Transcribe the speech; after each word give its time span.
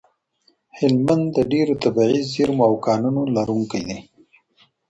هلمند 0.77 1.25
د 1.35 1.37
ډېرو 1.51 1.73
طبیعي 1.83 2.19
زیرمو 2.31 2.63
او 2.69 2.73
کانونو 2.85 3.21
لرونکی 3.35 3.81
دی. 3.87 3.99